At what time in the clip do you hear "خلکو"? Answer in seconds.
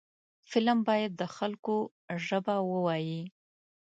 1.35-1.75